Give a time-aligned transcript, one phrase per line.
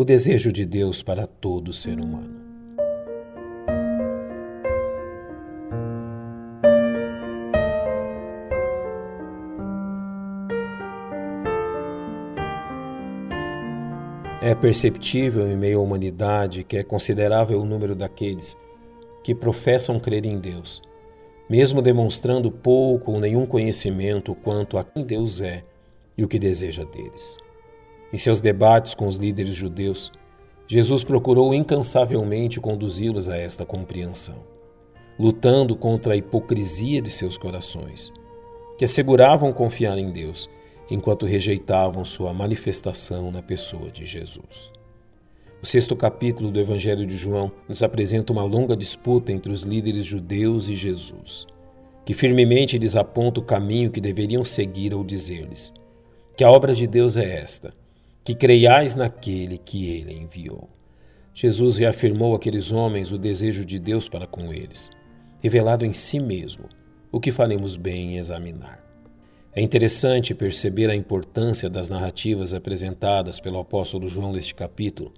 [0.00, 2.40] o desejo de Deus para todo ser humano.
[14.40, 18.56] É perceptível em meio à humanidade que é considerável o número daqueles
[19.22, 20.80] que professam crer em Deus,
[21.46, 25.62] mesmo demonstrando pouco ou nenhum conhecimento quanto a quem Deus é
[26.16, 27.49] e o que deseja deles.
[28.12, 30.10] Em seus debates com os líderes judeus,
[30.66, 34.36] Jesus procurou incansavelmente conduzi-los a esta compreensão,
[35.18, 38.12] lutando contra a hipocrisia de seus corações,
[38.76, 40.48] que asseguravam confiar em Deus
[40.90, 44.70] enquanto rejeitavam sua manifestação na pessoa de Jesus.
[45.62, 50.06] O sexto capítulo do Evangelho de João nos apresenta uma longa disputa entre os líderes
[50.06, 51.46] judeus e Jesus,
[52.04, 55.72] que firmemente lhes aponta o caminho que deveriam seguir ao dizer-lhes
[56.40, 57.74] que a obra de Deus é esta,
[58.22, 60.68] que creiais naquele que ele enviou.
[61.32, 64.90] Jesus reafirmou àqueles homens o desejo de Deus para com eles,
[65.42, 66.68] revelado em si mesmo,
[67.10, 68.84] o que faremos bem em examinar.
[69.52, 75.12] É interessante perceber a importância das narrativas apresentadas pelo apóstolo João neste capítulo,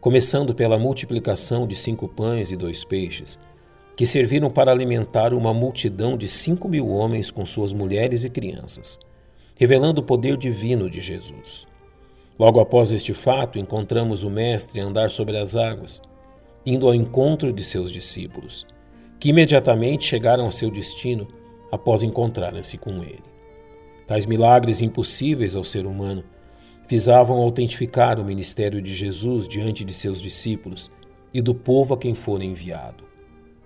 [0.00, 3.38] começando pela multiplicação de cinco pães e dois peixes,
[3.94, 8.98] que serviram para alimentar uma multidão de cinco mil homens com suas mulheres e crianças,
[9.56, 11.69] revelando o poder divino de Jesus.
[12.40, 16.00] Logo após este fato, encontramos o Mestre andar sobre as águas,
[16.64, 18.66] indo ao encontro de seus discípulos,
[19.18, 21.28] que imediatamente chegaram a seu destino
[21.70, 23.22] após encontrarem-se com ele.
[24.06, 26.24] Tais milagres impossíveis ao ser humano
[26.88, 30.90] visavam autentificar o ministério de Jesus diante de seus discípulos
[31.34, 33.04] e do povo a quem for enviado.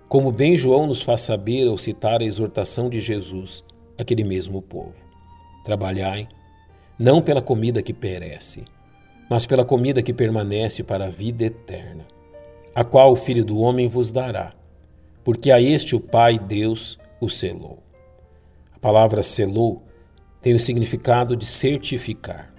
[0.09, 3.63] Como bem João nos faz saber ao citar a exortação de Jesus
[3.97, 5.05] àquele mesmo povo:
[5.63, 6.27] Trabalhai,
[6.97, 8.63] não pela comida que perece,
[9.29, 12.05] mas pela comida que permanece para a vida eterna,
[12.73, 14.53] a qual o Filho do Homem vos dará,
[15.23, 17.79] porque a este o Pai Deus o selou.
[18.73, 19.83] A palavra selou
[20.41, 22.53] tem o significado de certificar,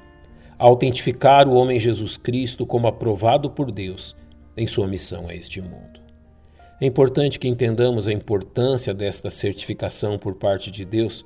[0.59, 4.16] autentificar o homem Jesus Cristo como aprovado por Deus
[4.56, 6.00] em sua missão a este mundo.
[6.81, 11.25] É importante que entendamos a importância desta certificação por parte de Deus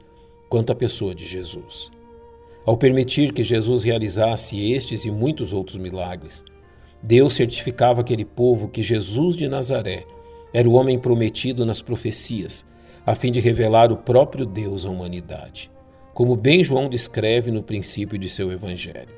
[0.49, 1.91] quanto à pessoa de Jesus.
[2.65, 6.44] Ao permitir que Jesus realizasse estes e muitos outros milagres,
[7.03, 10.04] Deus certificava aquele povo que Jesus de Nazaré
[10.53, 12.65] era o homem prometido nas profecias,
[13.06, 15.71] a fim de revelar o próprio Deus à humanidade
[16.21, 19.09] como bem João descreve no princípio de seu evangelho.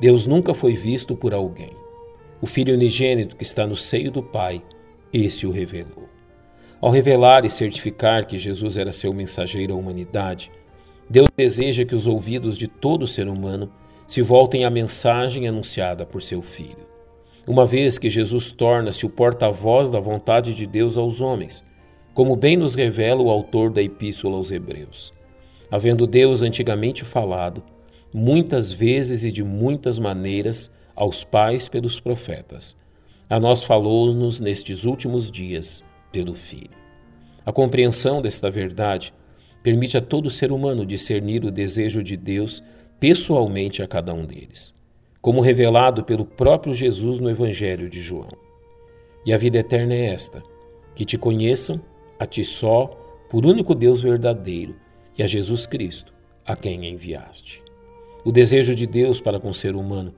[0.00, 1.72] Deus nunca foi visto por alguém.
[2.40, 4.62] O Filho unigênito que está no seio do Pai,
[5.12, 6.08] esse o revelou.
[6.80, 10.50] Ao revelar e certificar que Jesus era seu mensageiro à humanidade,
[11.10, 13.70] Deus deseja que os ouvidos de todo ser humano
[14.06, 16.88] se voltem à mensagem anunciada por seu Filho.
[17.46, 21.64] Uma vez que Jesus torna-se o porta-voz da vontade de Deus aos homens,
[22.14, 25.12] como bem nos revela o autor da Epístola aos Hebreus
[25.70, 27.62] havendo Deus antigamente falado,
[28.12, 32.76] muitas vezes e de muitas maneiras, aos pais pelos profetas.
[33.28, 36.78] A nós falou-nos nestes últimos dias pelo Filho.
[37.46, 39.14] A compreensão desta verdade
[39.62, 42.62] permite a todo ser humano discernir o desejo de Deus
[42.98, 44.74] pessoalmente a cada um deles,
[45.20, 48.30] como revelado pelo próprio Jesus no Evangelho de João.
[49.24, 50.42] E a vida eterna é esta:
[50.94, 51.80] que te conheçam,
[52.18, 52.86] a ti só,
[53.28, 54.76] por único Deus verdadeiro
[55.16, 56.12] e a Jesus Cristo,
[56.44, 57.62] a quem enviaste.
[58.24, 60.14] O desejo de Deus para com o ser humano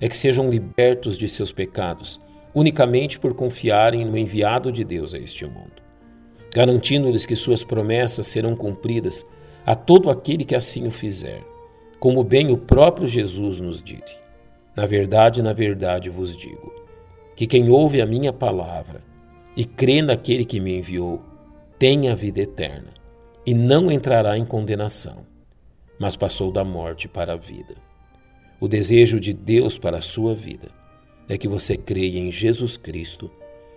[0.00, 2.20] é que sejam libertos de seus pecados,
[2.54, 5.81] unicamente por confiarem no enviado de Deus a este mundo,
[6.52, 9.24] garantindo-lhes que suas promessas serão cumpridas
[9.64, 11.42] a todo aquele que assim o fizer,
[11.98, 14.16] como bem o próprio Jesus nos disse.
[14.76, 16.72] Na verdade, na verdade vos digo,
[17.34, 19.00] que quem ouve a minha palavra
[19.56, 21.22] e crê naquele que me enviou,
[21.78, 22.92] tem a vida eterna
[23.46, 25.26] e não entrará em condenação,
[25.98, 27.76] mas passou da morte para a vida.
[28.60, 30.68] O desejo de Deus para a sua vida
[31.28, 33.30] é que você creia em Jesus Cristo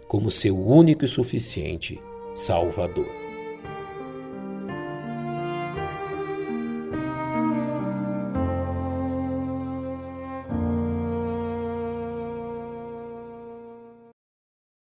[0.07, 1.99] como seu único e suficiente
[2.35, 3.24] Salvador.